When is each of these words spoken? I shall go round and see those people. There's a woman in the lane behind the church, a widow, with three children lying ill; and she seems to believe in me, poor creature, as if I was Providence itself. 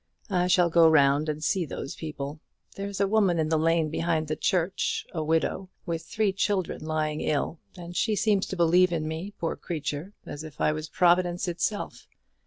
I 0.31 0.47
shall 0.47 0.71
go 0.71 0.89
round 0.89 1.29
and 1.29 1.43
see 1.43 1.63
those 1.63 1.93
people. 1.95 2.39
There's 2.75 2.99
a 2.99 3.07
woman 3.07 3.37
in 3.37 3.49
the 3.49 3.59
lane 3.59 3.91
behind 3.91 4.27
the 4.29 4.35
church, 4.35 5.05
a 5.13 5.23
widow, 5.23 5.69
with 5.85 6.01
three 6.01 6.33
children 6.33 6.83
lying 6.83 7.21
ill; 7.21 7.59
and 7.77 7.95
she 7.95 8.15
seems 8.15 8.47
to 8.47 8.55
believe 8.57 8.91
in 8.91 9.07
me, 9.07 9.35
poor 9.37 9.55
creature, 9.55 10.13
as 10.25 10.43
if 10.43 10.59
I 10.59 10.71
was 10.71 10.89
Providence 10.89 11.47
itself. 11.47 12.07